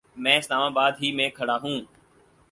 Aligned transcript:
میں 0.17 0.37
اسلام 0.37 0.61
آباد 0.61 0.91
ہی 1.01 1.11
میں 1.11 1.29
کھڑا 1.29 1.57
ہوں 1.57 1.79